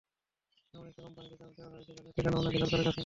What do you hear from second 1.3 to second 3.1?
কাজ দেওয়া হয়েছে, যাদের ঠিকানাও নাকি সরকারের কাছে নেই।